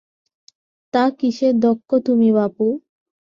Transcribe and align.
তা 0.93 1.03
কীসে 1.19 1.49
দক্ষ 1.63 1.89
তুমি 2.07 2.29
বাপু? 2.37 2.65